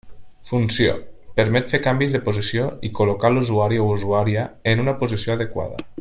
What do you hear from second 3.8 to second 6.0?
o usuària en una posició adequada.